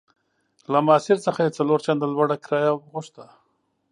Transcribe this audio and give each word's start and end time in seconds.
له 0.71 0.79
ماسیر 0.87 1.17
څخه 1.25 1.39
یې 1.45 1.55
څلور 1.57 1.79
چنده 1.85 2.07
لوړه 2.13 2.35
کرایه 2.45 2.73
غوښته. 2.91 3.25